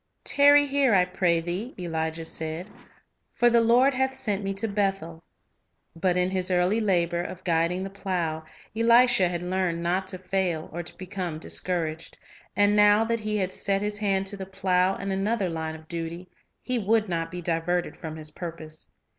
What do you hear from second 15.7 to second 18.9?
of duty, he would not be diverted from his purpose.